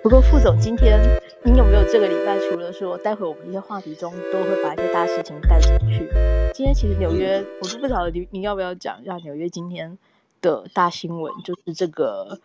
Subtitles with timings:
[0.00, 0.96] 不过副总，今天
[1.44, 2.38] 你有没有这个礼拜？
[2.38, 6.08] 除了说待会我们一些话题中都会把一些大事情带进去。
[6.54, 9.98] 今天其实纽约，我都不知道你你要不要讲一下纽约今天
[10.40, 12.38] 的大新闻，就是这个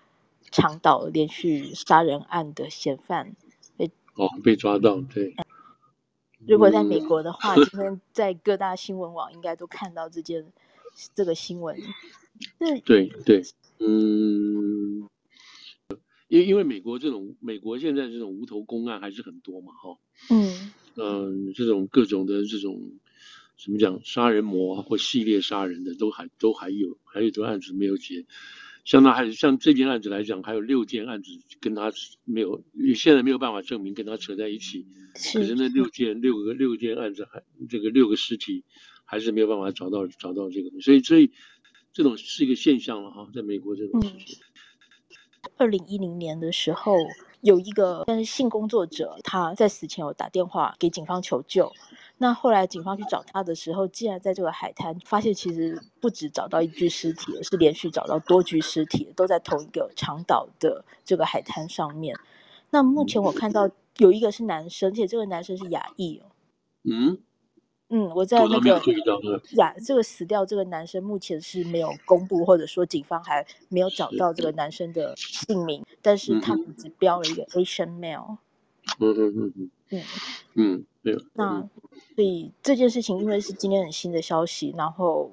[0.49, 3.35] 长岛连续杀人案的嫌犯
[3.77, 4.99] 被哦被抓到。
[5.01, 5.35] 对，
[6.47, 10.43] 如果在美国的话， 今天在各大新闻网应该都看到这件
[11.13, 11.77] 这个新闻。
[12.57, 13.43] 对对对，
[13.77, 15.07] 嗯。
[16.33, 19.99] 因为因为美国这种美国现在这种无头公案还是很多嘛，哈，
[20.31, 20.71] 嗯。
[20.95, 22.91] 嗯，这种各种的这种
[23.57, 28.25] 怎么讲杀人魔或系列杀人的都还都还有，还有很多案子没有结，
[28.85, 31.91] 像那还像这件案子来讲，还有六件案子跟他
[32.25, 32.63] 没有，
[32.95, 38.63] 现在没有办法证明跟他扯在一起，是可是那六件六个六件案子还这个六个尸体
[39.03, 41.31] 还是没有办法找到找到这个，所以所以
[41.91, 44.37] 这种是一个现象了哈，在美国这种事情。
[44.37, 44.52] 嗯
[45.57, 46.95] 二零一零年的时候，
[47.41, 51.71] 有一个但是性工作者，他在死前有打电话给警方求救。
[52.17, 62.15] 那后来警方去找他的时候，竟然在这个海滩发现，其实不止找到一具尸体，而是连续找到多具尸体，都在同一个长岛的这个海滩上面。
[62.69, 66.31] 那目前我看到有一个是男生，而且这个男生是亚裔哦。
[66.83, 67.17] 嗯。
[67.95, 68.81] 嗯，我在那个
[69.51, 78.37] 呀，这个死掉这个男生目前是没有公布，或者说警方还没有找到这个男生的姓名，但是他们只标了一个 Asian male。
[78.99, 80.03] 嗯嗯嗯嗯嗯
[80.55, 81.15] 嗯，对。
[81.33, 81.69] 那
[82.15, 85.29] 所以这件事情因为是今天很新的消息，然后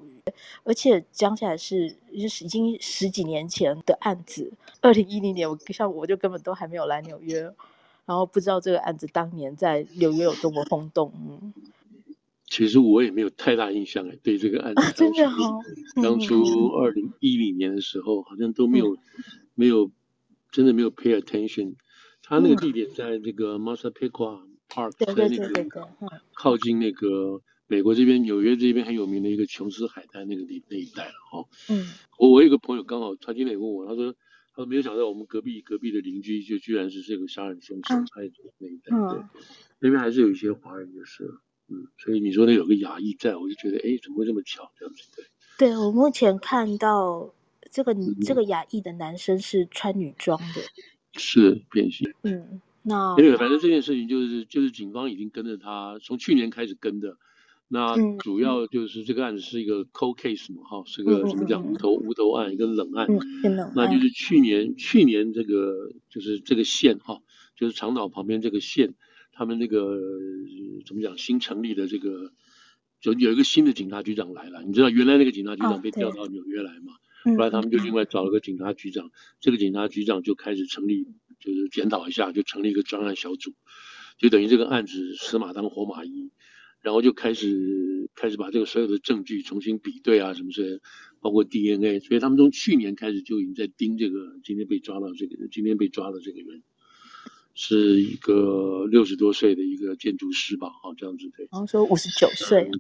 [0.65, 7.41] 而且讲起来是就是已经十几年前的案子，二零一零年我像我就根本都还没有来纽约，
[8.05, 11.11] 然后不知道这个案子当年在纽约有多么轰动。
[11.17, 11.55] 嗯。
[12.51, 15.63] 其实我也没有太大印象哎，对这个案子，啊、真的好、哦。
[16.03, 19.01] 当初二零一零年的时候，好像都没有、嗯、
[19.55, 19.93] 没有
[20.51, 21.77] 真的没有 pay attention。
[22.23, 25.89] 他那个地点在这个 Massapequa Park，在那个
[26.35, 31.49] 靠近那个美国这边纽约这边很有名的一个琼斯海滩那个地那一带了哈。
[31.69, 31.87] 嗯。
[32.19, 39.23] 我我有一个朋友刚好他今天也问我，他说他说没有想到我们隔壁隔壁的邻居就居然是这个杀人凶手，他也住那一带，对，
[39.79, 41.31] 那边还是有一些华人就是。
[41.71, 44.71] 嗯，所以你说的有个雅裔在，我就觉得，哎，怎么会这么巧？
[44.77, 45.25] 这样子对。
[45.57, 47.33] 对，我目前看到
[47.71, 50.63] 这个、嗯、这个亚裔的男生是穿女装的，
[51.13, 52.13] 是变性。
[52.23, 57.17] 嗯，那因为反正这件事情就是就是警方已经跟着他，从去年开始跟的。
[57.69, 63.07] 那主要就是这个案子是一个 cold case 嘛，哈，是个怎么讲无头无头案，一个冷案。
[63.09, 63.73] 嗯。
[63.77, 67.21] 那就是去年去年这个就是这个县哈，
[67.55, 68.95] 就是长岛旁边这个县。
[69.41, 69.99] 他们那个
[70.85, 71.17] 怎么讲？
[71.17, 72.31] 新成立的这个，
[73.01, 74.63] 就有一个新的警察局长来了。
[74.63, 76.93] 你知道原来那个警察局长被调到纽约来嘛？
[77.25, 81.07] 后来他们就另外找了个警察局长，这个警察局长就开始成立，
[81.39, 83.55] 就是检讨一下，就成立一个专案小组，
[84.19, 86.33] 就等于这个案子死马当活马医，
[86.83, 90.81] 然后就开始开始把这个所有的证据重新比对啊什么之类的，
[91.21, 92.01] 包括 DNA。
[92.01, 96.63] 所以他们从去年开始就已经在盯这个今天被抓到这个人，今天被抓的这个人。
[97.63, 101.47] 是一个六十多岁的一个建筑师吧，好这样子对。
[101.53, 102.71] 然后说五十九岁。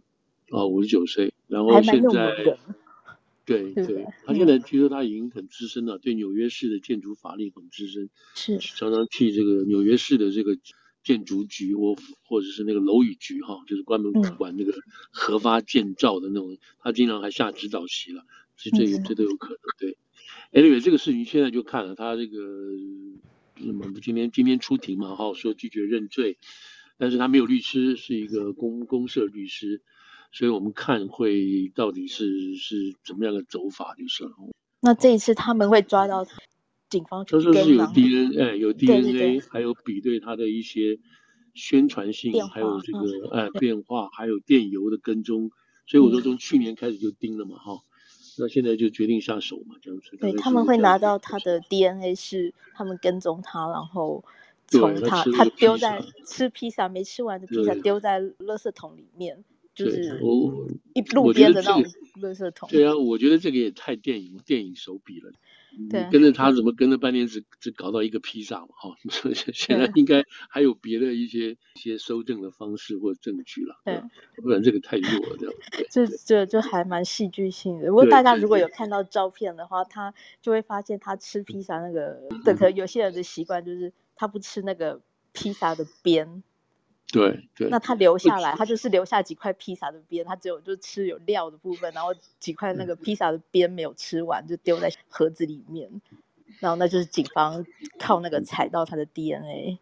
[0.48, 2.58] 啊，五十九岁，然后现在。
[3.44, 10.56] 对对，他现在据说他已经很资深了，对纽约市的建筑法律很资深，是常常去这个纽约市的这个
[11.02, 14.72] 建筑局或或者是那个楼宇局哈，就是专门管那个
[15.10, 18.24] 核发建造的那种，他经常还下指导席了，
[18.56, 19.96] 这这这都有可能对。
[20.52, 22.38] Anyway，这个事情现在就看了他这个。
[23.62, 26.38] 那么今天今天出庭嘛，哈，说拒绝认罪，
[26.98, 29.82] 但是他没有律师，是一个公公社律师，
[30.32, 34.30] 所以我们看会到底是是怎么样的走法就是了。
[34.80, 36.38] 那这一次他们会抓到他，
[36.88, 40.98] 警方他说是有 DNA，哎，有 DNA，还有比对他的一些
[41.54, 43.00] 宣传性，还有这个、
[43.32, 45.50] 嗯、哎变化，还有电邮的跟踪，
[45.86, 47.82] 所以我说从去年开始就盯了嘛，哈。
[48.40, 50.16] 那现在就决定下手嘛，这样子。
[50.16, 54.24] 对，他们会拿到他的 DNA，是他们跟踪他，然后
[54.66, 59.44] 从他他丢在 吃披萨没吃完的披萨丢在垃圾桶里面，
[59.74, 60.18] 就是
[60.94, 61.84] 一路边的那种
[62.20, 62.68] 垃圾桶。
[62.70, 65.30] 对啊，我觉得这个也太电影电影手笔了。
[65.90, 68.68] 对，跟着他怎么跟着半天只只搞到一个披萨嘛？
[68.70, 73.76] 哈， 所以现在应该还有别的一些一些收证的方式或证据了。
[73.84, 74.02] 对，
[74.42, 75.54] 不然这个太弱了，这样。
[75.90, 77.86] 这这就还蛮戏剧性的。
[77.86, 80.12] 如果大家如果有看到照片的话，他
[80.42, 85.00] 就会发现他吃披萨那个，对，可能有些人的习惯就是他不吃那个
[85.32, 86.42] 披萨的边。
[87.12, 95.90] 对对，那他留下来，他就是留下几块披萨的边，他只有就吃有料的部分，然后几块那个披萨的边没有吃完，就丢在盒子里面。
[96.60, 97.64] 然后那就是警方
[97.98, 99.78] 靠那个采到他的 DNA。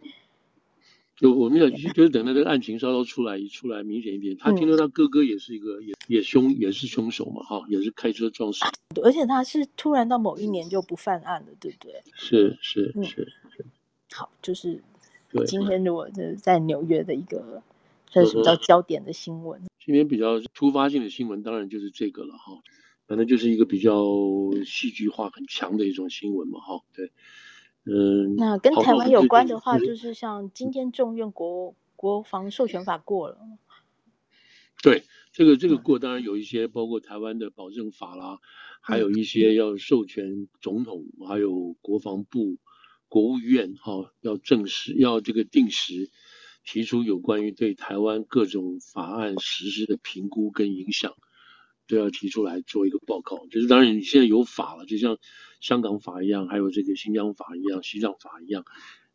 [1.16, 4.36] 就我们讲，就是等到这个案情稍稍出来，出来明显一点。
[4.38, 8.64] 他听说他哥哥也是一个，也也凶，也是凶手嘛，哈，也是开车撞死。
[9.02, 12.00] 而且他是突然到某一年就不犯案了，对不对？
[12.14, 13.66] 是是是是。
[14.12, 14.81] 好，就是
[15.46, 17.62] 今天如果是在纽约的一个
[18.10, 19.62] 算是比较焦点的新闻。
[19.78, 22.62] 今天比较突发性的新闻，当然就是这个了，哈。
[23.06, 24.04] 反正就是一个比较
[24.66, 27.10] 戏剧化很强的一种新闻嘛，哈，对。
[27.84, 33.38] 嗯，那跟台湾有关的话，就是像今天众院国国防授权法过了。
[34.82, 38.40] 对，这个这个过，当然有一些包括台湾的保证法啦，
[38.82, 42.58] 还有一些要授权总统，还有国防部、
[43.08, 46.10] 国务院哈，要正式要这个定时
[46.64, 51.14] 提出有关于对台湾各种法案实施的评估跟影响。
[51.90, 55.16] 都要提出来做一个报告，就是当然你现在有法了，就像
[55.58, 58.66] 香港法一样，还有这个新疆法一样、西藏法一样，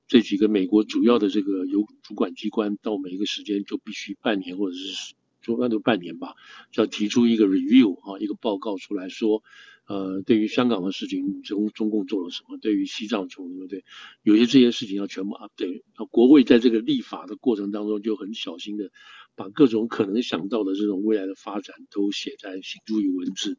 [0.08, 5.14] 这几个美国主要的这个有主管机关，到每一个时间就必须半年或者是
[5.44, 6.34] 就那就半年吧，
[6.72, 9.44] 就要提出一个 review 啊，一个报告出来说，
[9.88, 13.84] 呃，对于香港的事情中中共做了什么，对于西藏做了什么，对，
[14.22, 15.84] 有些这些事情要全部 update。
[15.98, 18.90] 那国会在这个立法的过程当中就很小心的。
[19.36, 23.58] 把各种可能想到的这种未来的发展都写在行诸于文字，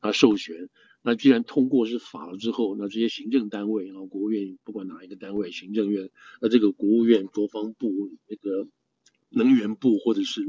[0.00, 0.68] 啊，授权。
[1.00, 6.10] 那既然通过是法了之后，那这些行政单位，然后国务院不管哪一个单位，行政院，
[6.40, 8.66] 那这个国务院、国防部、那个
[9.28, 10.44] 能源部或者是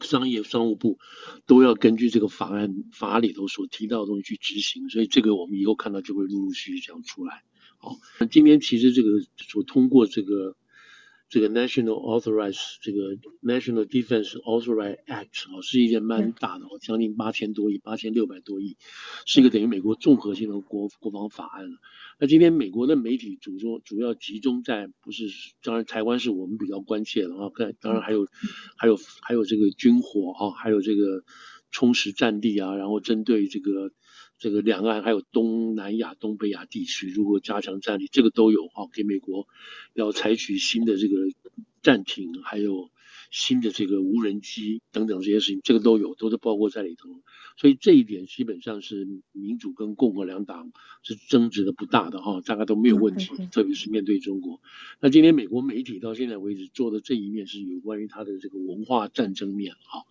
[0.00, 0.98] 商业商务部，
[1.46, 4.88] 都要根据这个法案法里头所提到的东西去执行。
[4.88, 7.42] 所以这个我们以后看到就会陆陆续续这样出来。
[7.78, 10.56] 好，那今天其实这个所通过这个。
[11.30, 18.76] 这个 National Authorized 这个 National Defense Authorized Act 啊，是一件蛮大的，将近八千多亿，八千六百多亿，
[19.26, 21.78] 是一个等于美国综合性的国国防法案了。
[22.18, 25.24] 那今天美国的媒体主中主要集中在不是，
[25.62, 27.48] 当然台湾是我们比较关切的啊，
[27.80, 28.26] 当然还有
[28.76, 31.22] 还有还有这个军火啊，还有这个
[31.70, 33.92] 充实战力啊，然后针对这个。
[34.40, 39.46] 这个两岸还有东南亚、东北亚地区，如果加强战力，这个都有哈，给美国
[39.94, 41.14] 要采取新的这个
[41.82, 42.90] 暂停，还有。
[43.30, 47.08] 新的这个无人机等等这些事情，这个都有，都是包括在里头。
[47.56, 50.72] 所以这一点基本上是民主跟共和两党
[51.02, 53.30] 是争执的不大的哈，大概都没有问题。
[53.52, 54.60] 特别是面对中国，
[55.00, 60.04] 那今天美国媒体到现在为止做的这一面是有关于它的这个文化战争面哈，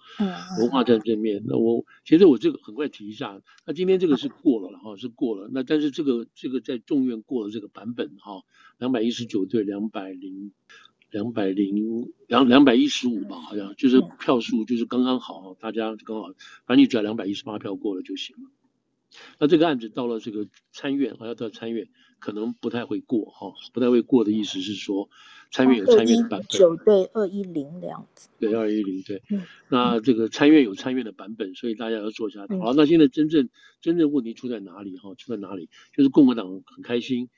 [0.59, 1.43] 文化战争面。
[1.45, 5.49] 那我其实我这个很快提一下，那今天这个是过了了哈，是过了。
[5.51, 8.43] 那但是这个这个在众院过了这个版本哈，
[8.77, 10.51] 两百一十九对两百零。
[11.11, 16.27] 两百零两两百一十五吧，好像就是票数就是刚刚好，大家刚好，
[16.65, 18.49] 反正你只要两百一十八票过了就行了。
[19.39, 21.87] 那这个案子到了这个参院，好像到参院
[22.19, 25.09] 可能不太会过哈，不太会过的意思是说，
[25.51, 28.29] 参院有参院的版本，九对二一零这样子。
[28.39, 29.23] 对，二一零对。
[29.67, 32.45] 那这个参院有参院的版本，所以大家要做一下。
[32.61, 33.49] 好，那现在真正
[33.81, 35.15] 真正问题出在哪里哈？
[35.15, 35.69] 出在哪里？
[35.97, 37.29] 就是共和党很开心。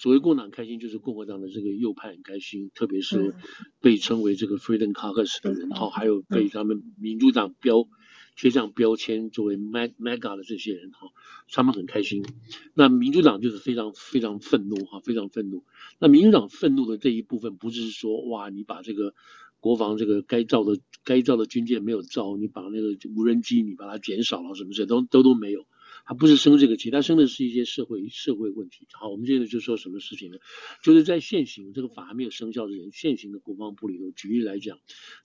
[0.00, 3.34] 所谓共党开心，就是共和党的这个右派很开心，特别是
[3.82, 7.86] 被称为这个 Freedom Caucus 的人，哈，还有被他们民主党标
[8.34, 11.08] 贴上标签作为 MAGA 的这些人，哈，
[11.52, 12.24] 他们很开心。
[12.72, 15.64] 那民主党就是非常非常愤怒，哈，非常愤怒。
[15.98, 19.12] 那民主党愤怒的这一部分，不是说哇，你把这个
[19.60, 25.66] 国防这个该造的该造的军舰没有造，你把那个无人机你把它减少了，什么事都都都没有。
[26.04, 28.86] 他不是生这个气，他生的是一些社会社会问题。
[28.92, 30.38] 好，我们现在就说什么事情呢？
[30.82, 34.78] 就是在现行这个法还没有生效之前，现行的国防部里头，举例来讲，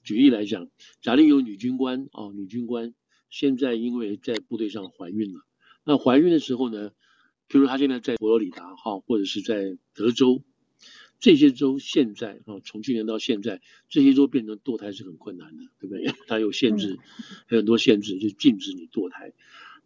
[0.04, 0.70] 举例来讲，
[1.02, 2.94] 假定有女军官啊，女军官
[3.30, 5.42] 现在因为在部队上怀孕了，
[5.84, 6.92] 那怀孕的时候呢，
[7.50, 10.44] 譬如她现在在佛罗里达哈，或者是在德州，
[11.20, 16.14] 这些州现在啊，从去年到现在，这些州变成堕胎是很困难的，对不对？
[16.28, 17.00] 它有限制，
[17.50, 19.34] 有很多限制，就禁止你堕胎。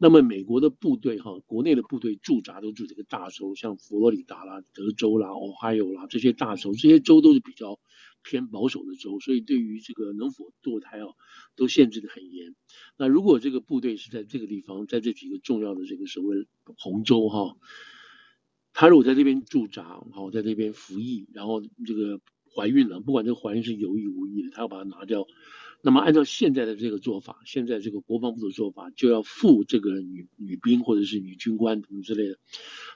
[0.01, 7.77] 那么美国的部队哈，国内的部队驻扎都驻这个大州，像佛罗里达啦、德州啦、Ohio 啦这些大州，这些州都是比较
[8.23, 11.07] 偏保守的州，所以对于这个能否堕胎啊，
[11.57, 12.55] 都限制得很严。
[12.97, 17.57] 那如果这个部队是在这个地方，在这几个重要的这个所谓红州哈，
[18.71, 22.21] 他如果在这边驻扎，好，在这边服役，然后这个
[22.55, 25.27] 怀孕了，不管这个怀孕是有意无意的，他要把它拿掉。
[25.81, 32.37] 那么按照现在的这个做法，现在这个国防部的做法，就要付这个女女兵或者是女军官什么之类的，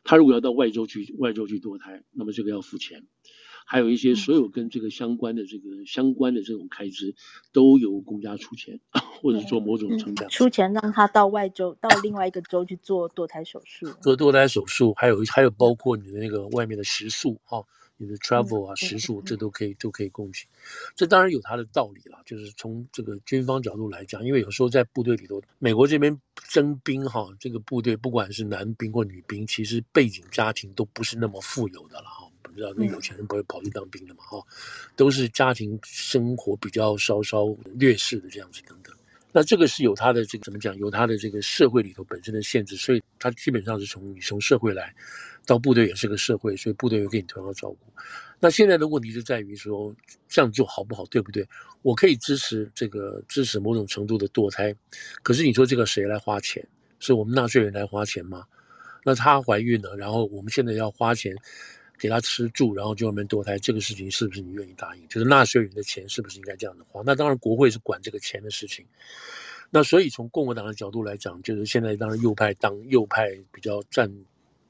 [0.03, 3.03] 她如果要到外州去外州去堕胎，那么这个要付钱。
[3.65, 7.15] 还有一些所有跟这个相关的这个相关的这种开支，
[7.53, 8.81] 都由公家出钱，
[9.21, 17.59] 或者做某种成长、嗯、出钱让他到外州，到另外一个州去做堕胎手术，做堕胎手术，还有还有包括你的那个外面的食宿哈。
[17.59, 17.65] 哦
[17.97, 20.47] 你的 travel 啊，食宿这都可以，都可以共情。
[20.95, 26.19] 这当然有它的道理了，就是从这个军方角度来讲，因为有时候在部队里头，美国这边
[26.49, 32.29] 征兵哈，这个部队不管是男兵或女兵，其实背景家庭都不是那么富有的了哈。
[32.41, 34.43] 不知道那有钱人不会跑去当兵的嘛哈，
[34.95, 38.95] 都是家庭生活比较稍稍劣势的这样子等等。
[39.31, 40.77] 那这个是有他的这个怎么讲？
[40.77, 44.93] 有他的这个社会里头本身的限制，所以他基本上是从你从社会来
[45.45, 47.77] 到部队也是个社会，所以部队会给你同样照顾。
[48.39, 49.95] 那现在的问题就在于说
[50.27, 51.47] 这样做好不好，对不对？
[51.81, 54.75] 我可以支持这个支持某种程度的堕胎，
[55.21, 56.65] 可是你说这个谁来花钱？
[56.99, 58.45] 是我们纳税人来花钱吗？
[59.03, 61.35] 那她怀孕了，然后我们现在要花钱。
[61.99, 65.07] 给她吃住，然后就外面堕胎，这个事情是不是你愿意答应？
[65.07, 67.01] 就是纳税人的钱是不是应该这样的花？
[67.05, 68.85] 那当然，国会是管这个钱的事情。
[69.69, 74.11] 那所以从共和党的角度来讲，就是现在当然右派当右派比较占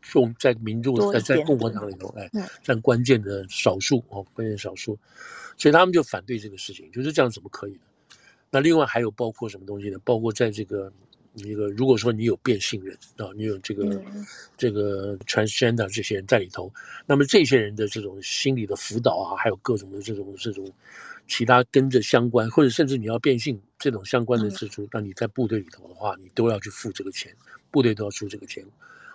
[0.03, 2.29] 重，在民众在在共和党里头，哎，
[2.61, 4.99] 占关键的少数哦，关键少数，
[5.57, 7.79] 所以他们就反对这个事情，就是这样怎么可以呢？
[8.51, 9.97] 那另外还有包括什么东西呢？
[10.03, 10.93] 包括在这个。
[11.35, 14.23] 那个，如果说你有变性人啊，你有这个、嗯、
[14.55, 16.71] 这个 transgender 这些人在里头，
[17.07, 20.71] 那么这些人的这种心理的辅导啊，还有各种的这种这种
[21.27, 27.35] 其他跟着相关，或者甚至你要变性这种相关的支出，那、嗯、你在部队里头的话，你都要去付这个钱，
[27.71, 28.63] 部队都要出这个钱，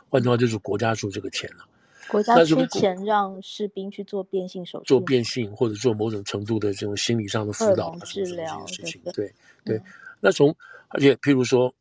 [0.09, 1.67] 换句话就是国家出这个钱了。
[2.09, 9.33] 国家出钱让士兵去做变性手术，做变性或者做某种程度的这种心理上的辅导治疗事情，对
[9.65, 9.83] 对，嗯。
[10.21, 10.55] 那从
[10.89, 11.75] 而且譬如说。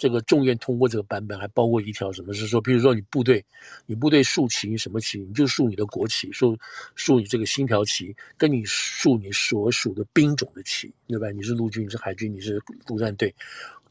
[0.00, 2.32] 这个众院通过这个版本，还包括一条什么？
[2.32, 3.44] 是说，譬如说你部队，
[3.84, 5.18] 你部队竖旗什么旗？
[5.18, 6.56] 你就竖你的国旗，竖
[6.94, 11.32] 竖你这个星条旗，跟你竖你所属的兵种的旗，对吧？
[11.32, 13.34] 你是陆军，你是海军，你是陆战队，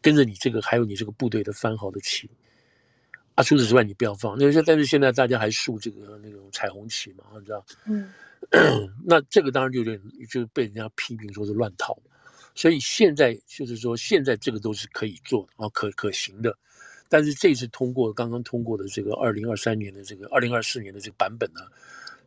[0.01, 2.29] 跟着你这个还有你这个部队的番号的旗。
[3.37, 4.35] 啊，除此之外你不要放。
[4.35, 7.63] 那些但是现在大家还竖这个那种彩虹旗嘛，你知道？
[7.85, 8.09] 嗯，
[9.05, 11.95] 那这个当然就有点就被人家批评说是乱套。
[12.55, 16.57] 所以现在就是说，现在这个都是可以做的啊，可可行的。
[17.07, 21.61] 但是这次通过刚刚通过的这个二零二三年的这个二零二四年的这个版本呢，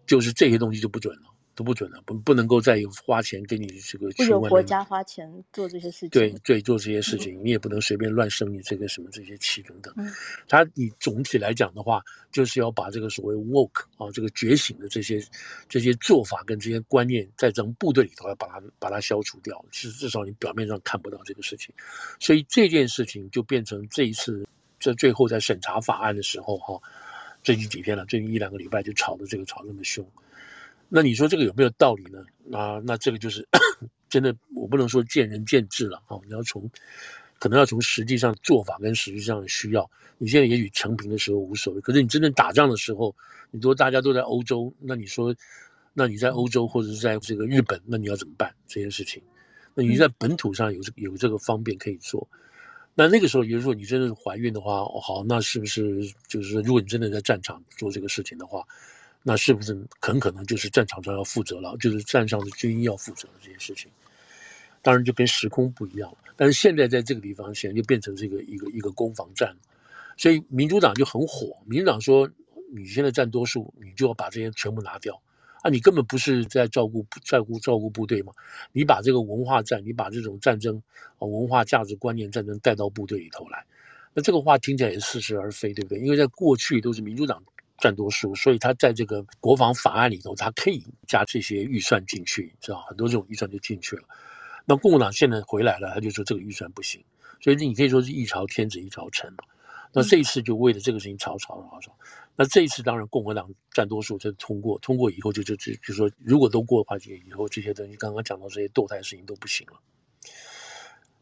[0.06, 1.29] 就是这些东西就不准了。
[1.54, 4.10] 都不准了，不不能够再有花钱给你这个。
[4.12, 6.10] 不由国家花钱做这些事情。
[6.10, 9.92] 对对，做这些事情，嗯、你也不能随便乱生你这个什么这些气等等。
[9.96, 10.10] 嗯。
[10.48, 12.02] 他你总体来讲的话，
[12.32, 15.22] 就是要把这个所谓 woke 啊，这个觉醒的这些
[15.68, 19.62] 这些做法跟这些观念，在咱们部队里头要把它把它消除掉。
[19.70, 21.74] 其实至少你表面上看不到这个事情，
[22.18, 24.46] 所以这件事情就变成这一次
[24.78, 26.80] 这最后在审查法案的时候哈，
[27.42, 30.06] 最近几天了，最近一两个礼拜就吵得这个吵那么凶。
[30.92, 32.24] 那你说这个有没有道理呢？
[32.58, 33.46] 啊，那这个就是
[34.08, 36.18] 真的，我不能说见仁见智了啊。
[36.26, 36.68] 你要从，
[37.38, 39.88] 可能要从实际上做法跟实际上的需要。
[40.18, 43.14] 你现在也许成平的时候无所谓，可是你真正打仗的时候，
[43.52, 45.32] 你说大家都在欧洲，那你说，
[45.94, 49.22] 那你在欧洲或者是在这个日本，那你要怎么办这件事情？
[49.74, 52.28] 那你在本土上有这有这个方便可以做。
[52.96, 58.66] 那那个时候，比如说你真的是怀孕的话，哦，好，那是不是就是，如果你真的在战场做这个事情的话？
[59.22, 61.76] 那是不是很可能就是战场上要负责了？
[61.76, 63.90] 就是战上的军医要负责的这件事情，
[64.80, 66.18] 当然就跟时空不一样了。
[66.36, 69.54] 但是现在在这个地方，现在就变成这个一个一个攻防战，
[70.16, 71.54] 所以民主党就很火。
[71.66, 72.26] 民主党说
[72.74, 75.20] ：“你现在占多数，你就要把这些全部拿掉
[75.60, 75.68] 啊！
[75.68, 78.32] 你根本不是在照顾照顾照顾部队嘛？
[78.72, 80.82] 你把这个文化战，你把这种战争
[81.18, 83.66] 啊文化价值观念战争带到部队里头来，
[84.14, 85.98] 那这个话听起来也似是而非，对不对？
[85.98, 87.44] 因为在过去都是民主党。”
[87.80, 94.02] 占多数，所以他在这个国防法案里头，他可以加这些预算进去，知道很多这种预算就进去了。
[94.66, 97.02] 那共和党现在回来了，他就说这个预算不行，
[97.40, 99.38] 所以你可以说是一朝天子一朝臣嘛。
[99.92, 101.96] 那这一次就为了这个事情吵吵吵吵。
[102.36, 109.80] 那这一次当然共和党占多数，就通过，通过以后就就就就说如果都过的话，就以后这些东西刚刚讲到这些堕胎事情都不行了。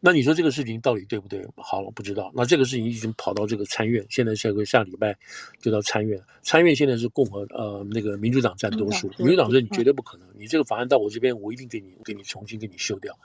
[0.01, 1.45] 那你说这个事情到底对不对？
[1.57, 2.31] 好，了不知道。
[2.35, 5.17] 那这个事情已经跑到这个参院，现在下个下礼拜
[5.61, 6.21] 就到参院。
[6.43, 13.19] 参院现在是共和呃那个民主党占多数，民主党说你绝对不可能，你这个法案到我这边，我一定给你给你重新给你修掉。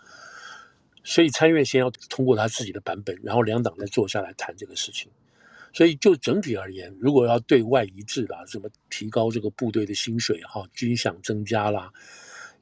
[1.04, 5.12] 所以参院先要通过他自己的版本，然后两党再坐下来谈这个事情。
[5.74, 11.92] 所以就整体而言，如果要对外一致啦，什么提高这个部队的薪水哈，军饷增加啦。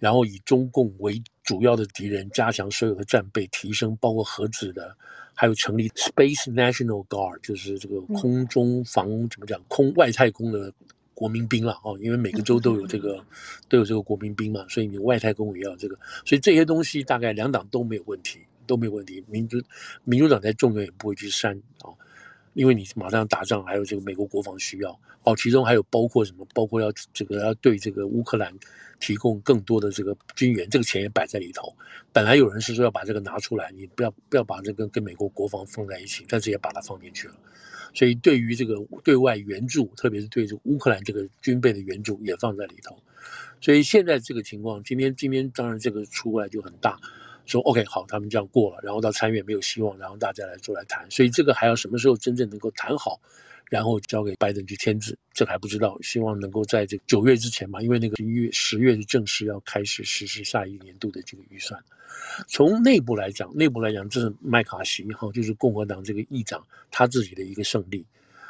[0.01, 4.97] 然后以中共为主要的敌人，加强所有的战备，提升包括核子的，
[5.35, 10.73] 还有成立 Space National Guard，就是这个空中防怎么讲空外太空的
[11.13, 13.23] 国民兵了哦，因为每个州都有这个
[13.69, 19.23] 都有这个国民兵嘛，所以你外太空也要这个，所以这些东西大概两党都没有问题，都没有问题。
[19.27, 19.61] 民主
[20.03, 21.95] 民主党在众院也不会去删哦，
[22.53, 26.45] 因为你马上要打仗，还有这个美国国防需要哦，其中还有包括什么？
[26.53, 28.53] 包括要这个要对这个乌克兰
[28.99, 31.73] 提供更多的这个军援，这个钱也摆在里头。
[32.11, 37.35] 本来有人是说要把这个拿出来，你不要不要把这个跟美国国防放在一起，但是也把它放进去了。
[37.93, 42.97] 所以，对于这个对外援助，特别是对这乌克兰这个军备的援助，也放在里头。
[43.59, 46.97] 所以现在这个情况，今天今天当然这个出来就很大，
[47.45, 51.09] 说 OK 好，他们这样过了，然后到参院没有希望，然后大家来坐来谈。
[51.09, 53.19] 所以这个还要什么时候真正能够谈好，
[53.69, 55.97] 然后交给拜登去签字，这还不知道。
[56.01, 61.81] 希望能够在这九月之前嘛，因为那个一月十月就正式要开始实施下一年度的这个预算。
[62.47, 68.05] 从内部来讲，内部来讲，这是麦卡锡哈，就是共和党这个议长他自己的一个胜利。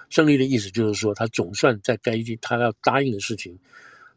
[0.10, 3.58] 胜利的意思就是说，他总算在该他要答应的事情，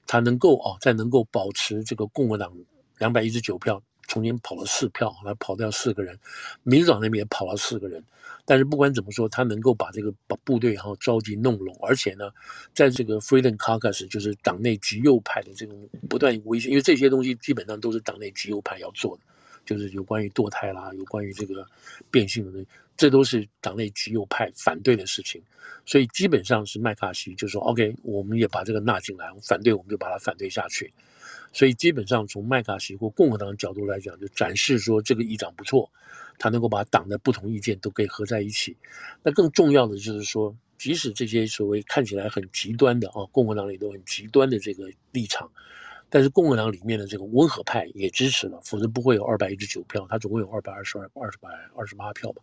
[0.06, 2.52] 他能够哦，在能够保持这个共和党
[2.98, 3.80] 两百一十九票，
[4.14, 6.16] 中间跑了四票，来跑掉四个人，
[6.62, 8.02] 民主党那边也跑了四个人。
[8.46, 12.30] 但是不管怎么说，他能够把这个把部队哈召集弄拢，而且呢，
[12.72, 19.22] 在这个 Freedom Caucus 就是党内极右派的这种不断威胁，因为这些东西基本上都是党内极右派要做的。
[19.66, 21.66] 就是有关于堕胎啦，有关于这个
[22.10, 22.68] 变性的东西，
[22.98, 25.40] 这都是党内极右派反对的事情，
[25.86, 30.92] 所以基本上是麦卡锡就说 OK，我们也把这个纳进来，反对我们就把它反对下去，
[31.54, 35.90] 所以基本上从麦卡锡或共和党的角度来讲，就展示说这个议长不错，
[36.38, 38.76] 他能够把党的不同意见都可以合在一起。
[39.22, 45.50] 那更重要的就是说，即使这些所谓看起来很极端的啊，共和党里都很极端的这个立场。
[46.10, 52.42] 但是共和党里面的这个温和派也支持了，否则不会有二百一十九票，他总共有二百二十二、二十百、二十八票吧，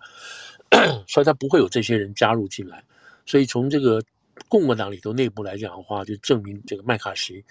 [1.07, 2.83] 所以他不会有这些人加入进来。
[3.25, 4.03] 所以从这个
[4.49, 7.45] 共和党里头内部来讲的话，就证明这个麦卡锡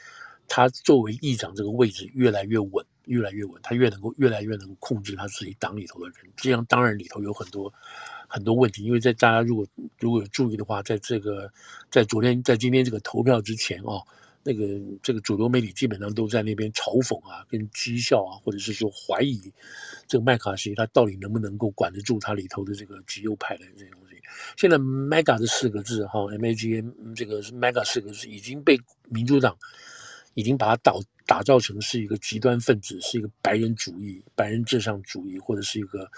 [0.50, 6.16] 他作为议长这个位置越来越稳，越来越稳，他越能够越来越能控制他自己党里头的人。
[6.36, 7.72] 这样当然里头有很多
[8.28, 9.66] 很多问题，因为在大家如果
[9.98, 11.50] 如果有注意的话，在这个
[11.90, 14.02] 在昨天在今天这个投票之前哦。
[14.42, 14.66] 那个
[15.02, 19.38] 这个主流媒体基本上都在那边嘲讽啊，跟讥笑啊，或者是说怀疑
[20.08, 24.16] 这个麦卡锡他到底能不能够管得住他里头的这个极右派的这些东西。
[24.56, 26.84] 现在 “MAGA” 这四个字哈，M A G A
[27.14, 29.54] 这个是 “MAGA” 四个字已经被民主党
[30.34, 30.92] 已经把它打
[31.26, 36.10] 打造成是一个极端分子，是一个白人主义、白人至上主义，或者是一个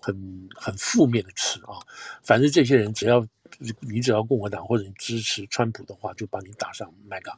[0.00, 1.78] 很很负面的词啊。
[2.22, 3.26] 反正这些人只要。
[3.80, 7.32] 你只要共和党或者你支持川普的话，就把你打上 mega。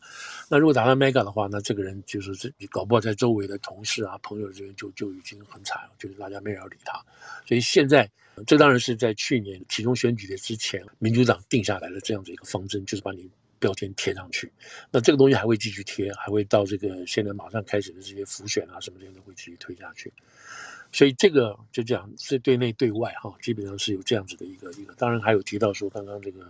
[0.50, 7.00] 那如果打上 mega 的话，那这个人就是这你搞不好在周围的同事啊、朋友这边就就已经很惨了，就是大家没人要理他。
[7.46, 8.10] 所以现在
[8.44, 14.50] 这当然是在去年其中选举的之前，民主党定下来的这样子一个方针，就是把你标签贴上去。
[14.90, 20.12] 那这个东西还会继续贴，还会到这个现在马上开始的这些辅选啊什么这些都会继续推下去。
[20.90, 24.92] 所以这个就这样，是对内对外哈，基本上是有这样子的一个一个。
[24.94, 26.40] 当然还有提到说，刚刚这个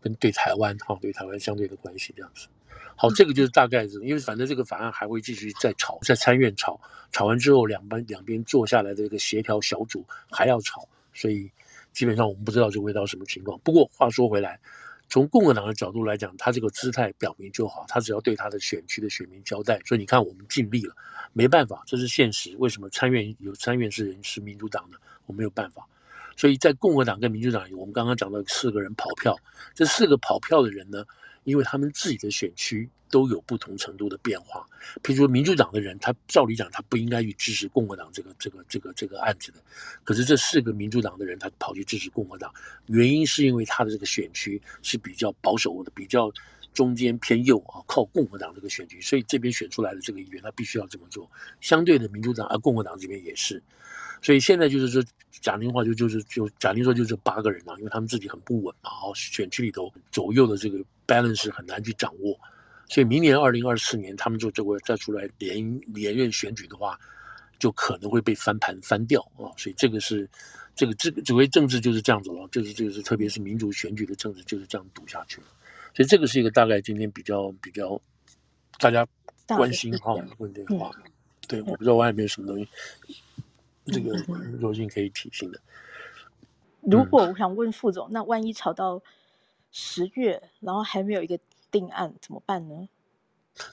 [0.00, 2.46] 跟对台湾哈，对台湾相对的关系这样子。
[2.94, 6.80] 好，这个就是大概是，因为反正这个法案还会继续再吵，在参院吵，
[7.12, 11.50] 吵完之后两边两边坐下来的这个协调小组还要吵，所以
[11.92, 13.58] 基本上我们不知道这会到什么情况。
[13.60, 14.58] 不过话说回来。
[15.08, 20.94] 从共和党的角度来讲，他这个姿态表明就好，他只要对他的选区的选民交代，所以你看我们尽力了，
[21.32, 22.56] 没办法，这是现实。
[22.58, 25.86] 为什么参院有参院是人是民主党呢，我没有办法。
[26.36, 29.36] 所以在共和党跟民主党，我们刚刚讲到四个人跑票，
[29.74, 31.04] 这四个跑票的人呢，
[31.44, 34.66] 因为他们自己的选区都有不同程度的变化，
[35.02, 39.58] 譬如说民主党的人，他照理讲他不应该去支持共和党这个这个这个这个案子的，
[40.04, 42.52] 可是这四个民主党的人他跑去支持共和党，
[42.86, 46.32] 原因是因为他的这个选区是比较保守的，比较
[46.74, 51.30] 中间偏右啊，靠共和党这个选区，所以这边选出来的这个议员他必须要这么做。
[51.60, 53.62] 相对的，民主党啊共和党这边也是。
[54.22, 55.04] 所以现在就是说，
[55.42, 62.38] 假定话就就是就假定说就这八个人啊，因为他们自己很不稳嘛，然后选区里头左右的这个 balance 很难去掌握，
[62.88, 66.98] 所以明年二零二四年他们就这个再出来连连任选举的话，
[67.58, 70.28] 就可能会被翻盘翻掉啊，所以这个是
[70.74, 75.46] 这个这个所谓政治就是这样子了，就是就是特别是民主选举的政治就是这样赌下去了，
[75.94, 78.00] 所以这个是一个大概今天比较比较
[78.78, 79.06] 大家
[79.48, 80.90] 关心哈问这个话，
[81.48, 82.68] 对，我不知道外面有什么东西。
[83.86, 84.16] 这个
[84.58, 85.60] 柔性可以提醒的。
[86.80, 89.00] 如果我想问副总，嗯、那万一吵到
[89.70, 91.38] 十月，然后还没有一个
[91.70, 92.88] 定案，怎么办呢？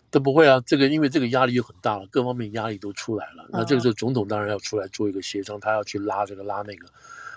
[0.10, 3.46] 都不会啊，这个因为这个压力就很大了，各方面压力都出来了。
[3.52, 6.88] 那这个时候总统当然要出来做一个协商，他要去拉这个拉那个，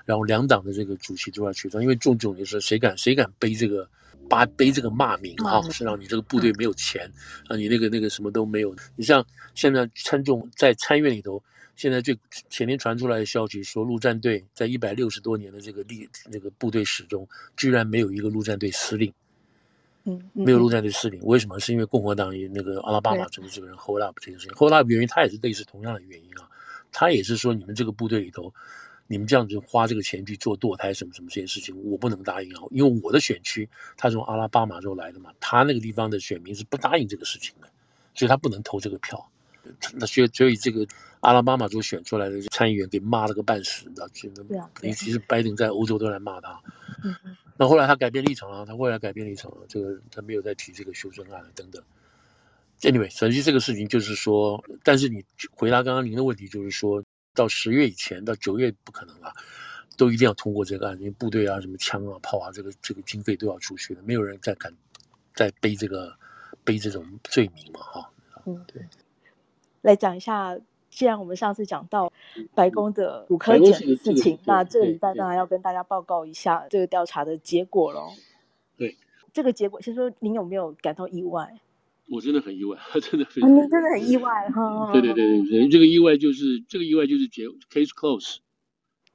[0.05, 3.89] 然后两党的这个主席都要协商，因为重点就是谁敢谁敢背这个
[4.29, 7.11] 把背这个骂名啊，是让你这个部队没有钱
[7.49, 8.73] 啊，你那个那个什么都没有。
[8.95, 11.43] 你像现在参众在参院里头，
[11.75, 12.17] 现在最
[12.49, 19.13] 前天传出来的消息说，陆战队在一百六十多年的这个历那个部队史中，居然没有一个陆战队司令。
[20.07, 21.59] 嗯，没有陆战队视频，为什么？
[21.61, 26.49] 是因为共和党那个阿拉巴马州这个人 hold up 这件事情，hold up 原因他也是类似同样的原因啊，
[26.91, 28.53] 他也是说你们这个部队里头。
[29.09, 32.63] 你们这样子花这个钱去做堕胎什么什么这些事情，我不能答应啊！
[32.73, 37.69] 因为我的选区他从阿拉巴马州来的嘛，他那个地方的选民是不答应这个事情的，
[38.17, 39.25] 所以他不能投这个票。
[39.95, 40.85] 那所以所以这个
[41.21, 44.09] 阿拉巴马州选出来的参议员给骂了个半死，你知道？
[44.09, 46.61] 真的，尤其是拜登在欧洲都来骂他。
[47.05, 47.15] 嗯。
[47.57, 51.83] 那后来他改变立场了，他后来改变立场了，这个他没有再提这个修正案了等等。
[52.81, 57.03] Anyway，实际这个事情就是说，但是你回答刚刚您的问题，就是说。
[57.37, 59.31] 到十月以前，到九月不可能了，
[59.95, 64.73] 都一定要通过这个案，因为部队啊、什么枪啊、炮啊，这个这个经费都要出去的，没有人再敢
[65.35, 66.17] 再背这个
[66.65, 68.11] 背这种罪名嘛，哈。
[68.47, 68.83] 嗯，对。
[69.83, 70.59] 来讲一下，
[70.97, 72.11] 既然我们上次讲到
[72.55, 78.09] 白宫的古柯碱的事情，那这个礼拜当然要跟大家报告一下这个调查的结果喽。
[78.79, 78.97] 对。
[79.31, 81.61] 这个结果，先说您有没有感到意外？
[82.09, 83.55] 我真的很意外， 真的非常、啊。
[83.55, 84.91] 你真的很意外哈。
[84.91, 88.39] 对对对对，这个意外就是这个意外就是结 case close。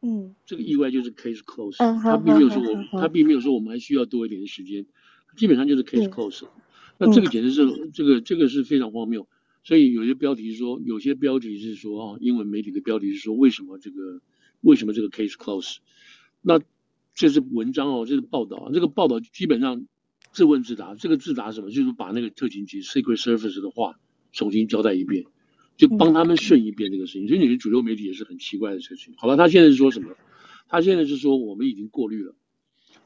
[0.04, 0.36] 嗯。
[0.46, 1.78] 这个意外就是 case close。
[1.80, 1.98] 嗯。
[2.00, 4.86] 他并没有说我，嗯、他并没有说我们还需要多一点的时间，
[5.36, 6.46] 基本上就是 case close。
[6.46, 6.50] 嗯、
[7.00, 9.26] 那这个简直是、嗯、这个这个是非常荒谬。
[9.64, 14.22] 所以有些标题说，有些标题是说啊，英文媒体的标题是说，为什么这个
[14.62, 15.78] 为什么这个 case close？
[16.42, 16.60] 那
[17.14, 19.86] 这是文章哦，这是报道，这个报道基本上。
[20.34, 21.72] 自问自答，这个自答什么？
[21.72, 24.00] 就是把那个特勤局 Secret Service 的话
[24.32, 25.26] 重新交代一遍，
[25.76, 27.28] 就帮他们顺一遍这个事情。
[27.28, 29.14] 所以你的主流媒体也是很奇怪的事情。
[29.18, 30.16] 好吧，他现在是说什么？
[30.70, 32.34] 他现在是说我们已经过滤了，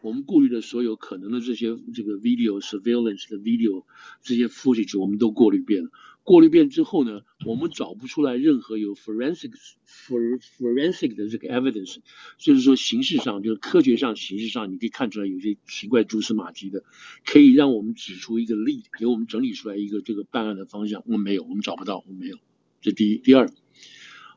[0.02, 3.86] 我们过滤了所有可能的这些这个 video surveillance 的 video
[4.22, 5.90] 这些 footage，我们都过滤遍了。
[6.26, 9.54] 过滤遍之后呢，我们找不出来任何有 forensic
[9.88, 11.98] for forensic 的这个 evidence，
[12.40, 16.84] 就是说形式上就是科学上形式上你可以看出来有些奇怪蛛丝马迹的，
[17.26, 21.04] 可以让我们指出一个 lead，给我们整理出来一个这个办案的方向。
[21.06, 22.40] 我们没有，我们找不到，我们没有。
[22.82, 23.48] 这第一，第二，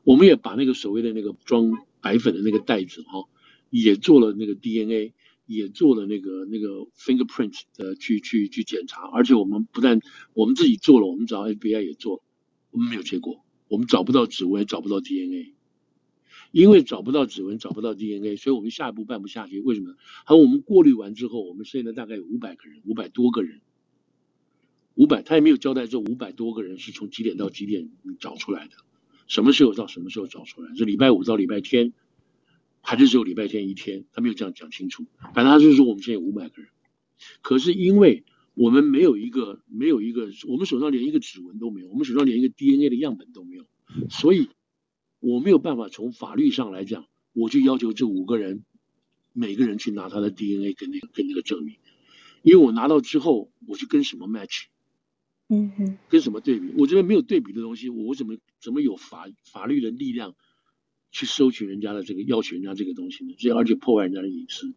[0.04, 1.72] 我们也把那个所谓的那个装
[2.02, 3.24] 白粉的那个袋子哈，
[3.70, 5.14] 也做了那个 DNA。
[5.48, 9.98] 也做了那个那个 fingerprint 的去去去检查，而且我们不但
[10.34, 12.22] 我们自己做了，我们找 FBI 也做了，
[12.70, 15.54] 我们没有结果，我们找不到指纹，找不到 DNA，
[16.52, 19.58] 因为找不到指纹，找不到 DNA，所以我们下一步办不下去。
[19.60, 19.96] 为什么？
[20.26, 23.62] 还有我们过滤完之后，我们现在大概有五百个人，五百多个人，
[24.96, 27.88] 五百，他也没有交代这五百多个人是从几点到几点
[28.20, 28.74] 找出来的，
[29.26, 31.94] 什么时候到什么时候找出来，是礼拜五到礼拜天。
[32.82, 35.04] 还是只有礼拜天一天，他没有这样讲清楚。
[35.34, 36.70] 反正他就是说，我们现在有五百个人，
[37.42, 43.66] 可是因为我们没有一个没有一个，我们手上连一个指纹都没有，我们手上连一个 DNA 的样本都没有，
[44.08, 44.48] 所以
[45.20, 48.64] 我没有办法从法律上来讲，我就要求这五个人
[49.32, 51.76] 每个人去拿他的 DNA 跟那个跟那个证明，
[52.42, 54.64] 因为我拿到之后，我去跟什么 match，
[55.48, 56.72] 嗯哼，跟什么对比？
[56.76, 60.34] 我这边没有对比的东西，我怎么怎么有法法律的力量？
[61.10, 63.34] 去收取人家的这个，要求人家这个东西呢？
[63.38, 64.72] 这而且破坏人家的隐私，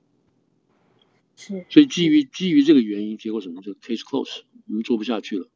[1.35, 1.65] 是。
[1.69, 3.61] 所以基于基于这个原因，结果什么？
[3.61, 5.49] 就 case close，我们做不下去了。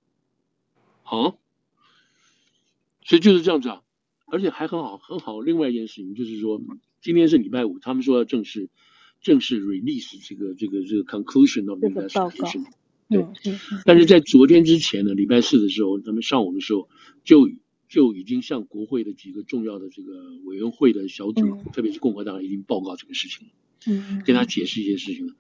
[1.03, 1.39] 好，
[3.03, 3.81] 所以就是这样子啊。
[4.25, 5.39] 而且还很好，很好。
[5.39, 6.61] 另外一件事情就是说，
[7.01, 8.69] 今天是礼拜五，他们说要正式
[9.21, 12.65] 正式 release 这个这个这个 conclusion of investigation。
[13.07, 13.25] 对。
[13.85, 16.89] 但是在昨天之前呢，礼拜四的时候，他们上午的时候
[17.23, 17.49] 就。
[17.88, 23.54] 就已经向国会的几个重要的这个委员会的小组，嗯、特别是共和党已经报告这个事情了，
[23.88, 25.34] 嗯，跟他解释一些事情了。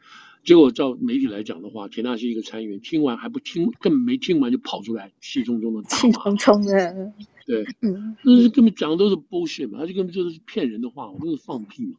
[0.43, 7.13] 结果照媒体来讲的话，田纳西一个参议员听完还不听，根本没听完就跑出来，气冲冲的大，气冲冲的，
[7.47, 11.97] 对，嗯，那是根本讲的都是 bullshit 嘛，他就根本就是骗人的话，我都是放屁嘛，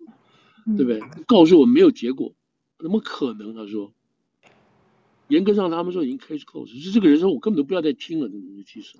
[0.64, 1.00] 嗯、对不对？
[1.26, 2.34] 告诉我没有结果，
[2.78, 3.52] 怎么可能？
[3.52, 3.92] 他说，
[5.26, 8.96] 严格上他们说已经 case closed，是这个人说我根本都不要再听了，这种其实。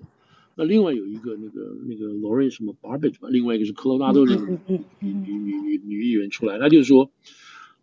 [0.59, 7.11] 那另外有一个那个那个 Lauren 什么 Barbage 吧，另外一个是科罗拉多的女女女女女议员出来，她就是说，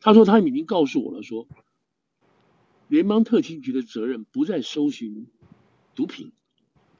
[0.00, 1.46] 她说他们已经告诉我了，说
[2.88, 5.28] 联邦特勤局的责任不再搜寻
[5.94, 6.32] 毒品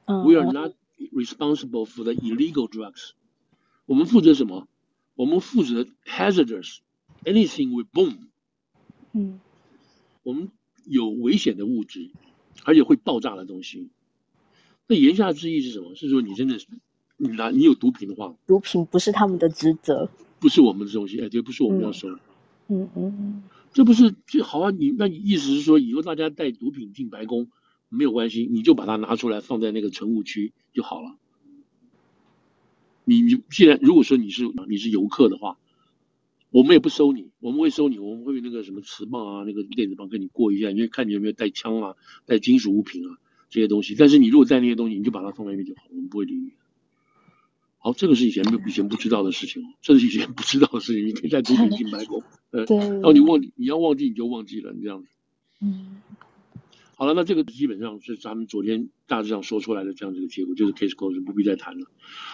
[0.05, 0.71] ，We are not
[1.11, 3.11] responsible for the illegal drugs。
[3.85, 4.69] 我们负责什么？
[5.15, 6.77] 我们负责 hazardous
[7.25, 8.29] anything with boom。
[9.11, 9.41] 嗯，
[10.23, 10.51] 我们
[10.85, 12.11] 有危险的物质，
[12.63, 13.89] 而且会爆炸的东西。
[14.87, 15.95] 那言下之意是什么？
[15.95, 16.67] 是说你真的是
[17.17, 22.09] 你拿你有毒品的话，毒品不是他们的职责，不是我们的东西，哎，对不是我们要收。
[22.09, 22.19] 嗯
[22.67, 23.43] 嗯嗯。
[23.73, 24.71] 这不是最好啊？
[24.71, 27.49] 你那你意思是说，以后大家带毒品进白宫
[27.89, 31.17] 没有关系，你就把它拿出来放在那个乘务区就好了。
[33.03, 35.57] 你你既然如果说你是你是游客的话，
[36.51, 41.95] 我们也不收你，我们会收你，我们会那个什么磁棒啊，那个电子棒跟你过一下，因为看你有没有带枪啊、
[42.25, 43.17] 带金属物品啊
[43.55, 43.95] 这些东西。
[43.97, 46.51] 但是你如果带那些东西，你就把它放在那边就好，我们不会理你。
[47.77, 51.07] 好，这个是以前以前不知道的事情， 这是以前不知道的事情。
[51.07, 55.07] 你可以带毒品进白宫，呃，然后你忘记你要忘记你就忘记了，你这样子。
[55.61, 56.01] 嗯。
[56.97, 61.87] 好了，那这个基本上是咱们昨天大致上说出来的这样这个结果，就是 case closed，不必再谈了。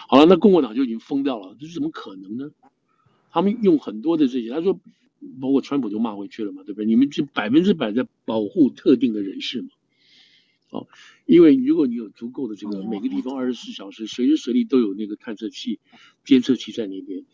[0.08, 2.50] 好了，那共和党就已经疯掉了，这是怎么可能呢？
[3.30, 4.78] 他们用很多的这些，他说，
[5.40, 6.86] 包括川普都骂回去了嘛，对不对？
[6.86, 9.68] 你们这百分之百在保护特定的人士嘛。
[10.72, 10.88] 哦，
[11.26, 15.78] 因为如果你有足够的这个每个地方二十四小时随时随地都有那个探测器、
[16.24, 17.24] 监测器在那边，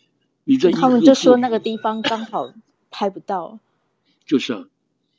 [0.42, 2.52] 你在他们就说那个地方刚好
[2.90, 3.60] 拍不到，
[4.26, 4.66] 就是啊，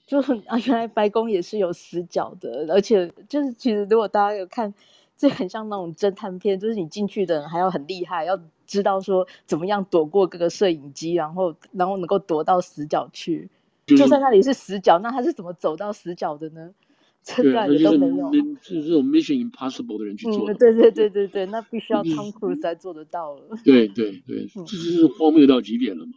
[0.05, 4.73] 就很啊，原来白宫也是有死角的，而且就是其实如果大家有看，
[5.15, 13.49] 这很像那种侦探片，就是你进去的人还要很厉害，要知道说怎么样躲过各个摄影机，然后然后能够躲到死角去，
[13.85, 16.73] 就算那里是死角，那他是怎么走到死角的呢？
[17.35, 20.53] 对， 那就是那是这种 Mission Impossible 的人去做的。
[20.53, 23.41] 嗯，对对对对对，那必须要 Tom Cruise 才做得到了。
[23.63, 26.13] 对对对，这就是荒谬到极点了嘛。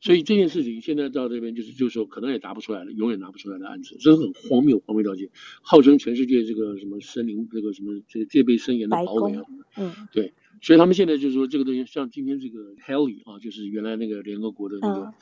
[0.00, 5.30] 所以这件事情现在到这边就是就是说可能也答不出来了，永远拿不出来的案子，真的很荒谬，荒谬到极点。
[5.60, 9.42] 号称全世界这个什么森林，这个什么这个戒备森严的堡垒啊，
[9.76, 10.34] 嗯，对。
[10.60, 15.12] 所以他们现在就是说这个东西，像今天这个 Haley 啊，就是原来那个联合国的那个。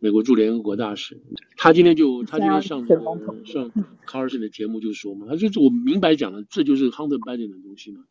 [0.00, 1.20] 嗯美国驻联合国大使，
[1.58, 3.70] 他今天就他今天上上
[4.06, 8.06] Carson 的节目就说嘛，他就是我明白讲了，这就是 Hunter Biden 的东西嘛，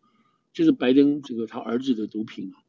[0.54, 2.60] 就是拜登这个他儿子的毒品嘛，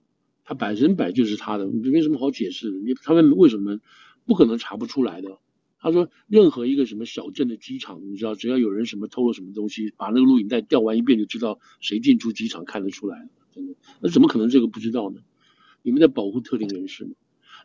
[0.42, 3.78] 他百分百就是他的，你没什么好解释的，你他们为什么
[4.24, 5.37] 不可能查不出来的？
[5.78, 15.20] 他说任何一个什么小镇的机场，你知道，只要有人什么偷了什么东西，把那个录影带调完一遍，就知道谁进出机场看得出来了，真的，那怎么可能这个不知道呢？
[15.83, 17.11] 你们在保护特定人士吗？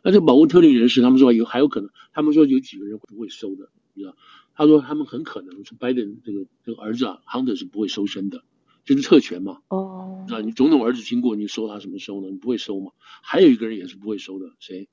[0.02, 4.16] 那这个保护特定人士，他们说有还有可能，他们说有几个人不会收的，你知道？
[4.54, 8.42] 他说他们很可能是拜登这个这个儿子啊，Hunter 是不会收身的，
[8.84, 9.58] 就是特权嘛。
[9.68, 10.24] 哦。
[10.28, 12.28] 那你总统儿子经过，你收他什么收呢？
[12.30, 12.92] 你不会收嘛？
[13.22, 14.88] 还有一个人也是不会收的，谁？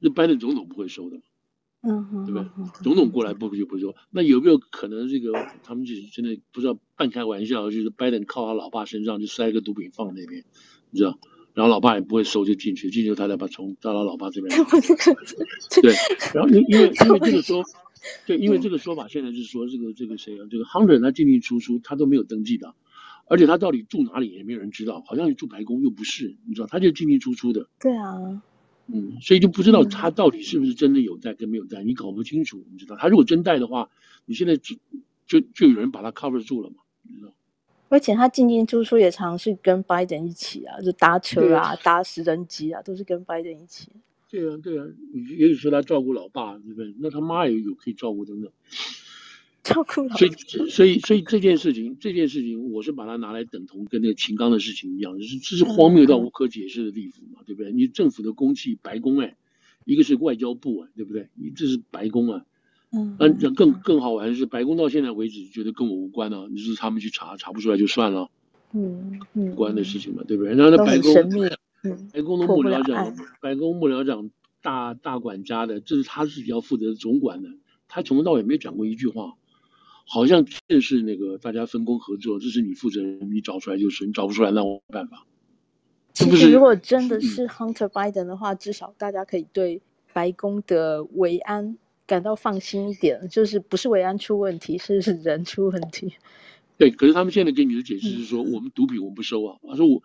[0.00, 1.20] 那拜登总统不会收的，
[1.82, 2.48] 嗯哼，对不对？
[2.82, 3.94] 总统过来不就不说？
[4.10, 10.44] 那有没有可能这个他们就是真的不知道半开玩笑，就是拜登靠他老爸身上就塞个毒品放那边，
[10.90, 11.18] 你知道？
[11.58, 14.56] 然后老爸也不会收，就进去，进去他再把从到他老爸这边。
[15.82, 15.92] 对，
[16.32, 17.64] 然后因因为因为这个说，
[18.26, 22.76] 对，因为这个说法现在就是说这个这个谁啊，这个 Hunter 他进进出出他都没有登记的，
[23.26, 27.68] 而且他到底住哪里也没有人知道，好像住白宫又不是，你知道，他就进进出出的。
[27.80, 28.40] 对啊，
[28.86, 33.90] 嗯，所以就不知道他到底是不是真的有带跟没有带，你搞不清楚，你知道，他如果真带的话，
[34.26, 34.76] 你现在就
[35.26, 37.32] 就就有人把他 cover 住了嘛，你知道。
[37.88, 43.88] 而且他进进出出也常是跟拜登一起啊，就搭车啊、搭直升机啊，都是跟拜登一起。
[44.30, 44.84] 对啊，对啊，
[45.38, 46.94] 也许说他照顾老爸，对不对？
[46.98, 48.50] 那他妈也有可以照顾等等。
[49.62, 50.16] 照顾老爸。
[50.16, 50.30] 所以，
[50.68, 57.72] 所以，所以这件事情，这件事情，我是把它拿来等同跟那个秦刚的事情一样，就是这是荒谬到无可解释的地步嘛，对不对？
[57.72, 59.34] 你政府的公器，白宫哎，
[59.86, 61.30] 一个是外交部啊，对不对？
[61.34, 62.44] 你这是白宫啊。
[62.90, 68.30] 嗯，那这更更好玩的是，白宫到现在为止觉得跟我无关啊，你是他们去查，查不出来就算了，
[68.72, 70.54] 嗯嗯，无关的事情嘛，对不对？
[70.54, 71.12] 然后那白宫，
[71.84, 74.30] 嗯，白宫的幕僚长，白宫幕僚长
[74.62, 77.50] 大大管家的，这是他自己要负责总管的，
[77.88, 79.34] 他从头到尾没讲过一句话，
[80.06, 85.26] 好像正是那个大家分工合作，这是你负责人，你找出来就是，你找不出来那我没办法。
[86.14, 89.82] 其实如果真的是 Hunter Biden 的话，至少大家可以对
[90.14, 91.76] 白宫的维安。
[92.08, 96.14] 感到放心一点，就是不是维安出问题，是 人出问题。
[96.78, 99.58] 对，可是他们现在给你的解释是说，嗯、我们毒品我们不收啊。
[99.68, 100.02] 他说我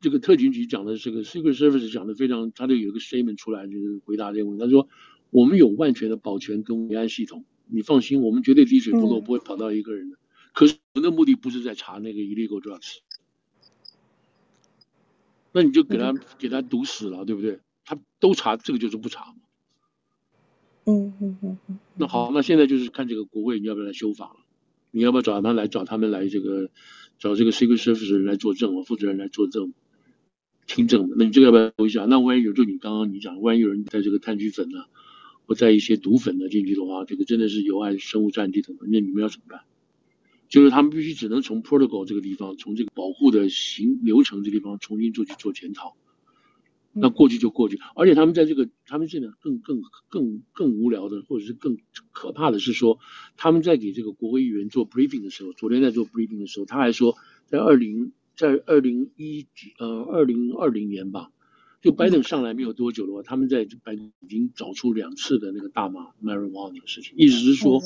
[0.00, 4.64] 这个特勤局讲的这个 Secret Service 讲的非常，他就有一个 statement 出来，就是回答这个问题。
[4.64, 4.88] 他说
[5.30, 10.16] 我们有万全的保全跟维安系统，你放心，我们绝对滴水不漏，不会跑到一个人的。
[10.16, 10.18] 嗯、
[10.52, 12.98] 可是我们的目的不是在查那个 illegal drugs，
[15.50, 17.58] 那你就给他、嗯、给他堵死了，对不对？
[17.84, 19.34] 他都查，这个就是不查。
[20.84, 24.36] 嗯嗯嗯嗯，那好，那现在就是看这个国会你要不要来修法了，
[24.90, 26.70] 你要不要找他来找他们来这个
[27.18, 29.72] 找这个 Secret Service 人来作证啊，负责人来作证
[30.66, 32.04] 听证的，那你这个要不要说一下？
[32.06, 34.84] 那万一有就你刚刚你讲，万一有人带这个炭疽粉呢，
[35.46, 39.60] 或带一些毒粉呢进去的话，这个真的是有碍生物战剂的，那你们要怎么办？
[40.48, 45.96] 就是他们必须只能从 Protocol 这个地方，从这个保护的行流程这个地方重新做去做检讨。
[46.94, 51.78] 那过去就过去，而且他们在这个，他们现在更更更更无聊的，或者是更
[52.12, 52.98] 可怕的是说，
[53.36, 61.30] 他们在给这个国会议员做 briefing 的时候，昨天在做 briefing 的时候，他还说，在二零在二零一几呃二零二零年吧，
[61.80, 67.80] 就拜登上来没有多久的话，他们在白宫已经找出两次的那个大麻 marijuana 的事情，意思是说，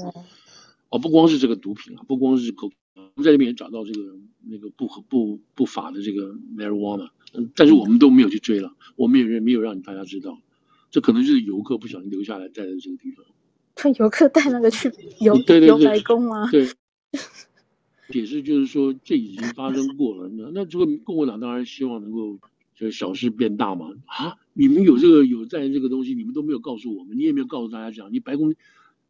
[0.88, 4.16] 哦，不光是这个毒品啊，不光是狗，我们在这边也找到这个
[4.48, 7.10] 那个不合不不法的这个 marijuana。
[7.54, 10.40] 但是我们都没有去追了，我们也没有让大家知道，
[10.90, 13.24] 这可能就是游客不小心留下来带在这个地方。
[13.74, 16.50] 他游客带那个去游游白宫吗？
[16.50, 16.66] 对，
[18.08, 20.30] 解释就是说这已经发生过了。
[20.30, 22.38] 那那这个共和党当然希望能够
[22.74, 23.90] 就是小事变大嘛。
[24.06, 28.54] 啊，你们有这个有在这个东西，你们都没有告诉我们，你也没有告诉大家讲，你白宫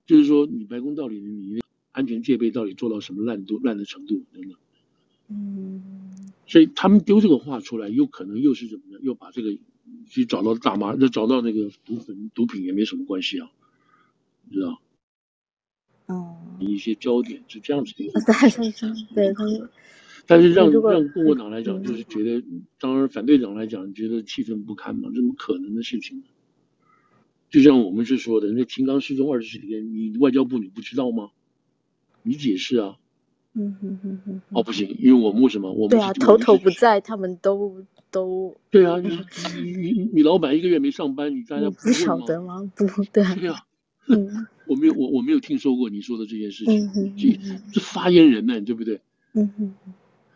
[0.04, 1.60] 就是说你白宫到底你
[1.92, 4.58] 安全戒备到底做到什么烂度烂的程度等等。
[5.28, 5.82] 嗯。
[6.46, 9.00] 所以他们丢这个话出来，有可能又是怎么样？
[9.02, 9.58] 又把这个
[10.06, 13.50] 去找到大麻，那找到那个毒品，毒品也没什么关系啊，
[14.48, 14.80] 你知道？
[16.06, 18.04] 嗯，一些焦点是这样子的。
[19.12, 19.68] 对，对，
[20.24, 22.44] 但是让让共和党来讲，就是觉得，
[22.78, 26.22] 当然反对党来讲，觉得气愤不堪嘛，这么可能的事情？
[27.50, 31.30] 就像我们是说的，那秦刚失踪二十几天，你外交部你不知道吗？
[32.22, 32.98] 你解释啊。
[33.58, 35.72] 嗯哼哼哼，哦，不行，因为我们为什么？
[35.72, 39.18] 我们对啊，头头不在，他们都都对啊，你
[39.72, 42.70] 你你老板一个月没上班，你大家不晓得吗？
[42.76, 43.56] 不，对啊，对啊，
[44.68, 47.38] 我没有我我没有听说过你说的这件事情，这
[47.72, 49.00] 这发言人呢，对不对？
[49.32, 49.74] 嗯哼，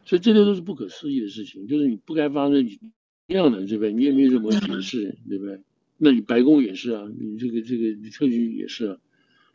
[0.06, 2.78] 所以这些都是不可思议的事情，就是你不该发生一
[3.34, 3.92] 样的，对不对？
[3.92, 5.60] 你也没有什么解释，对不对？
[5.98, 8.96] 那你白宫也是啊，你这个这个你特区也是啊。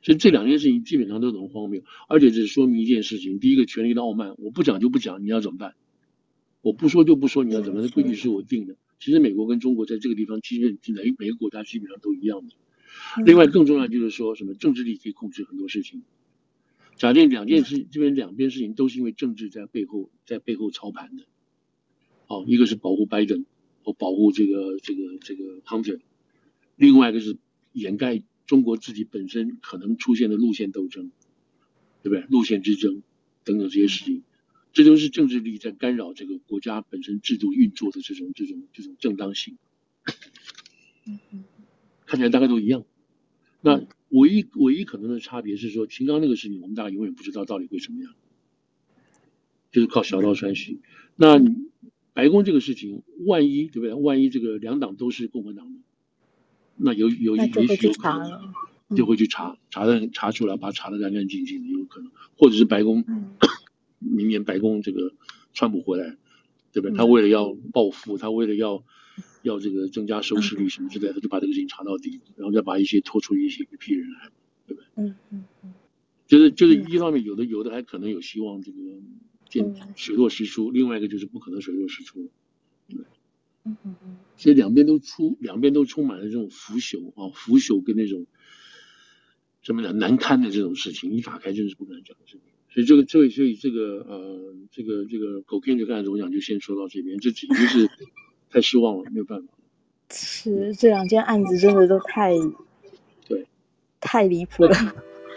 [0.06, 5.74] 所以这两件事情基本上都很荒谬，而且只说明一件事情：第一个，权力的傲慢，我不讲就不讲，你要怎么办？
[6.62, 7.90] 我不说就不说，你要怎么办？
[7.90, 8.76] 规矩是我定的。
[9.00, 12.54] 其实美国跟中国在这个地方，其实每每个国家基本上都一样的。
[13.26, 16.04] 另外，更重要就是说什么政治力可以控制很多事情。
[16.98, 21.24] 假定两件事，这边两边事情都是因为政治在背后在背后操盘的。
[22.28, 23.44] 哦，一个是保护拜登，
[23.84, 26.00] 或保护这个这个这个 Hunter，
[26.76, 27.38] 另外一个是
[27.74, 28.22] 掩盖。
[28.46, 31.12] 中国自己本身可能出现的路线斗争，
[32.04, 32.26] 对不对？
[32.30, 33.02] 路线之争
[33.44, 34.24] 等等这些事情，
[34.74, 39.58] 这都是政治力在干扰这个国家本身制度运作的这种这种这种正当性。
[42.06, 42.86] 看起来大概都一样。
[43.62, 48.14] 那唯一唯一可能的差别是说，秦刚那个事情，我们大概永远不知道到底会怎么样，
[49.72, 50.80] 就是靠小道消息。
[51.16, 51.40] 那
[52.14, 53.94] 白宫这个事情，万一对不对？
[53.94, 55.80] 万一这个两党都是共和党的。
[56.78, 63.04] 那有有也许有可能就会去查，查的查出来，把它查的干干净净的，有可能，或者是白宫
[64.00, 65.14] 明年白宫这个
[65.54, 66.18] 川普回来，
[66.72, 66.98] 对不对？
[66.98, 68.84] 他为了要报复，他为了要
[69.42, 74.30] 要这个增加收视率什么之类的，他就把这个事情查到底，然后再把一些拖出一些一批人来，
[74.68, 74.88] 对不对？
[74.98, 75.74] 嗯嗯嗯，
[76.28, 78.78] 就是就是一方面有的有的还可能有希望这个
[79.50, 82.30] 见水落石出，另外一个就是不可能水落石出，对。
[83.66, 88.28] 嗯嗯嗯，所以两边都出，两边都充满了这种腐朽啊，腐朽跟那种
[89.62, 92.42] 什么的难堪的这种事情，一打开真是不敢讲的事情。
[92.70, 97.90] 所以这个，所以所以这个呃，这个这个 Cocaine 就刚才怎么讲，就先说到这边，这已经是
[98.52, 99.48] 太失望了，没有办法。
[100.12, 102.34] 是这两件案子真的都太
[103.28, 103.48] 对，
[104.00, 104.76] 太离谱了，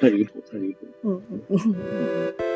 [0.01, 0.87] 太离谱，太离谱。
[1.05, 2.48] 嗯嗯嗯。